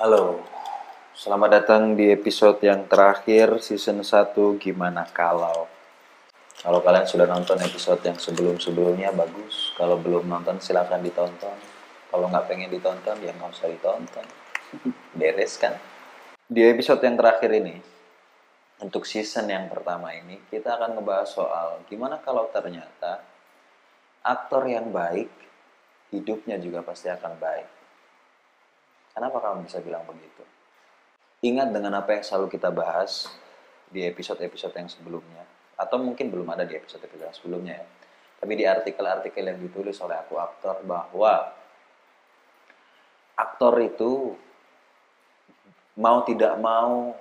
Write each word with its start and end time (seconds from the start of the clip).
Halo, 0.00 0.40
selamat 1.12 1.60
datang 1.60 1.92
di 1.92 2.08
episode 2.08 2.56
yang 2.64 2.88
terakhir 2.88 3.60
season 3.60 4.00
1 4.00 4.32
Gimana 4.56 5.04
Kalau? 5.12 5.68
Kalau 6.56 6.80
kalian 6.80 7.04
sudah 7.04 7.28
nonton 7.28 7.60
episode 7.60 8.00
yang 8.00 8.16
sebelum-sebelumnya 8.16 9.12
bagus. 9.12 9.76
Kalau 9.76 10.00
belum 10.00 10.24
nonton 10.24 10.56
silahkan 10.56 11.04
ditonton. 11.04 11.52
Kalau 12.08 12.32
nggak 12.32 12.48
pengen 12.48 12.72
ditonton 12.72 13.20
ya 13.20 13.28
nggak 13.36 13.52
usah 13.52 13.68
ditonton. 13.68 14.24
Beres 15.12 15.60
kan? 15.60 15.76
Di 16.48 16.64
episode 16.64 17.04
yang 17.04 17.20
terakhir 17.20 17.52
ini 17.60 17.76
Untuk 18.80 19.04
season 19.04 19.52
yang 19.52 19.68
pertama 19.68 20.16
ini 20.16 20.40
Kita 20.48 20.80
akan 20.80 20.96
ngebahas 20.96 21.28
soal 21.28 21.84
Gimana 21.90 22.22
kalau 22.24 22.48
ternyata 22.48 23.20
Aktor 24.24 24.64
yang 24.64 24.94
baik 24.94 25.28
Hidupnya 26.08 26.56
juga 26.56 26.86
pasti 26.86 27.12
akan 27.12 27.34
baik 27.36 27.79
Kenapa 29.20 29.36
kamu 29.36 29.68
bisa 29.68 29.84
bilang 29.84 30.00
begitu? 30.08 30.40
Ingat 31.44 31.76
dengan 31.76 31.92
apa 32.00 32.16
yang 32.16 32.24
selalu 32.24 32.56
kita 32.56 32.72
bahas 32.72 33.28
di 33.92 34.00
episode-episode 34.08 34.72
yang 34.72 34.88
sebelumnya, 34.88 35.44
atau 35.76 36.00
mungkin 36.00 36.32
belum 36.32 36.48
ada 36.48 36.64
di 36.64 36.72
episode-episode 36.80 37.28
yang 37.28 37.36
sebelumnya 37.36 37.84
ya. 37.84 37.86
Tapi 38.40 38.52
di 38.56 38.64
artikel-artikel 38.64 39.44
yang 39.44 39.60
ditulis 39.60 40.00
oleh 40.00 40.16
aku 40.16 40.40
aktor 40.40 40.80
bahwa 40.88 41.52
aktor 43.36 43.76
itu 43.84 44.40
mau 46.00 46.24
tidak 46.24 46.56
mau 46.56 47.12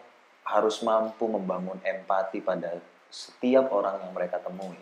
harus 0.47 0.80
mampu 0.80 1.27
membangun 1.27 1.84
empati 1.84 2.39
pada 2.39 2.80
setiap 3.11 3.75
orang 3.75 4.00
yang 4.08 4.16
mereka 4.16 4.39
temui. 4.39 4.80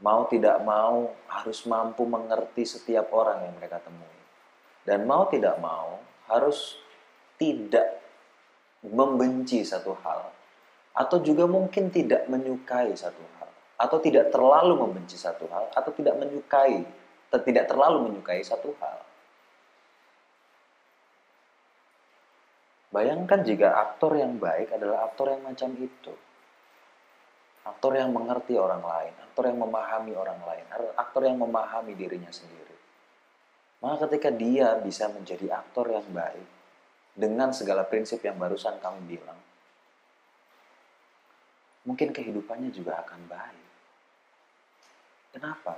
Mau 0.00 0.24
tidak 0.24 0.56
mau 0.64 1.12
harus 1.28 1.68
mampu 1.68 2.08
mengerti 2.08 2.64
setiap 2.64 3.12
orang 3.12 3.44
yang 3.44 3.60
mereka 3.60 3.76
temui 3.84 4.16
dan 4.86 5.04
mau 5.04 5.26
tidak 5.26 5.58
mau 5.58 5.98
harus 6.30 6.78
tidak 7.36 8.00
membenci 8.86 9.66
satu 9.66 9.92
hal 10.00 10.30
atau 10.96 11.18
juga 11.20 11.44
mungkin 11.44 11.92
tidak 11.92 12.24
menyukai 12.30 12.94
satu 12.96 13.20
hal 13.36 13.50
atau 13.76 13.98
tidak 14.00 14.32
terlalu 14.32 14.80
membenci 14.80 15.20
satu 15.20 15.44
hal 15.52 15.68
atau 15.76 15.92
tidak 15.92 16.16
menyukai 16.16 16.80
atau 17.28 17.40
tidak 17.42 17.68
terlalu 17.68 18.08
menyukai 18.08 18.40
satu 18.40 18.72
hal. 18.80 19.04
Bayangkan 22.94 23.44
jika 23.44 23.76
aktor 23.76 24.16
yang 24.16 24.40
baik 24.40 24.72
adalah 24.72 25.04
aktor 25.04 25.28
yang 25.28 25.44
macam 25.44 25.74
itu. 25.76 26.14
Aktor 27.66 27.98
yang 27.98 28.14
mengerti 28.14 28.54
orang 28.56 28.80
lain, 28.80 29.12
aktor 29.20 29.50
yang 29.50 29.58
memahami 29.58 30.14
orang 30.14 30.38
lain, 30.46 30.64
aktor 30.96 31.26
yang 31.26 31.36
memahami 31.36 31.92
dirinya 31.98 32.30
sendiri. 32.30 32.75
Maka 33.80 34.08
ketika 34.08 34.32
dia 34.32 34.80
bisa 34.80 35.12
menjadi 35.12 35.60
aktor 35.60 35.92
yang 35.92 36.08
baik 36.08 36.48
dengan 37.12 37.52
segala 37.52 37.84
prinsip 37.84 38.24
yang 38.24 38.40
barusan 38.40 38.80
kamu 38.80 39.04
bilang, 39.04 39.40
mungkin 41.84 42.08
kehidupannya 42.12 42.72
juga 42.72 43.04
akan 43.04 43.20
baik. 43.28 43.66
Kenapa? 45.36 45.76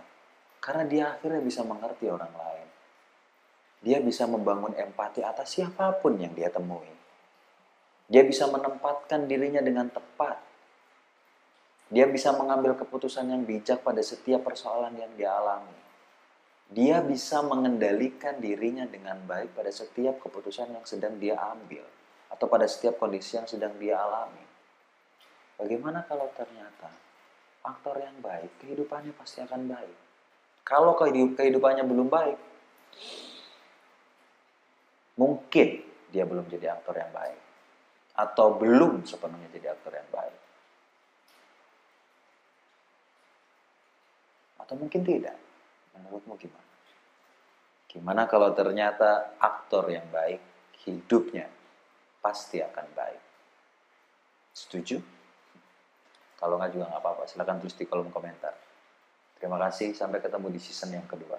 Karena 0.63 0.85
dia 0.87 1.05
akhirnya 1.19 1.43
bisa 1.43 1.67
mengerti 1.67 2.07
orang 2.07 2.31
lain. 2.31 2.69
Dia 3.83 3.99
bisa 4.03 4.27
membangun 4.27 4.75
empati 4.75 5.23
atas 5.23 5.59
siapa 5.59 5.99
pun 5.99 6.19
yang 6.19 6.35
dia 6.35 6.51
temui. 6.51 6.91
Dia 8.07 8.23
bisa 8.23 8.47
menempatkan 8.47 9.27
dirinya 9.27 9.63
dengan 9.63 9.91
tepat. 9.91 10.39
Dia 11.91 12.07
bisa 12.07 12.35
mengambil 12.35 12.79
keputusan 12.79 13.31
yang 13.31 13.43
bijak 13.43 13.83
pada 13.83 14.03
setiap 14.03 14.47
persoalan 14.47 14.95
yang 14.99 15.11
dia 15.19 15.35
alami 15.35 15.88
dia 16.69 17.01
bisa 17.01 17.41
mengendalikan 17.41 18.37
dirinya 18.45 18.85
dengan 18.85 19.17
baik 19.25 19.57
pada 19.57 19.73
setiap 19.73 20.21
keputusan 20.21 20.69
yang 20.69 20.85
sedang 20.85 21.17
dia 21.17 21.41
ambil 21.41 21.85
atau 22.29 22.45
pada 22.45 22.69
setiap 22.69 23.01
kondisi 23.01 23.41
yang 23.41 23.49
sedang 23.49 23.73
dia 23.81 23.97
alami. 23.97 24.45
Bagaimana 25.57 26.05
kalau 26.05 26.29
ternyata 26.37 26.93
aktor 27.65 27.97
yang 27.97 28.21
baik, 28.21 28.53
kehidupannya 28.61 29.17
pasti 29.17 29.41
akan 29.41 29.65
baik. 29.65 29.97
Kalau 30.61 30.93
kehidupannya 31.01 31.89
belum 31.89 32.13
baik, 32.13 32.39
mungkin 35.17 35.69
dia 36.13 36.29
belum 36.29 36.53
jadi 36.53 36.77
aktor 36.77 37.01
yang 37.01 37.09
baik 37.17 37.41
atau 38.13 38.61
belum 38.61 39.09
sepenuhnya 39.09 39.49
jadi 39.57 39.73
aktor 39.73 39.97
yang 39.97 40.11
baik. 40.13 40.39
Atau 44.61 44.77
mungkin 44.77 45.01
tidak. 45.01 45.48
Menurutmu 45.99 46.39
gimana? 46.39 46.69
Gimana 47.89 48.23
kalau 48.29 48.53
ternyata 48.53 49.35
aktor 49.41 49.89
yang 49.89 50.07
baik, 50.13 50.39
hidupnya 50.85 51.49
pasti 52.21 52.61
akan 52.61 52.87
baik. 52.93 53.23
Setuju? 54.53 55.01
Kalau 56.39 56.55
nggak 56.61 56.71
juga 56.71 56.87
nggak 56.93 57.03
apa-apa, 57.03 57.25
silahkan 57.27 57.59
tulis 57.59 57.75
di 57.75 57.89
kolom 57.89 58.13
komentar. 58.15 58.55
Terima 59.39 59.59
kasih, 59.59 59.95
sampai 59.95 60.23
ketemu 60.23 60.55
di 60.55 60.61
season 60.63 60.95
yang 60.95 61.07
kedua. 61.07 61.39